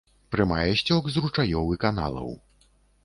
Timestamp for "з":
1.15-1.23